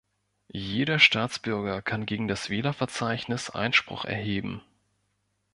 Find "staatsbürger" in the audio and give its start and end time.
0.97-1.83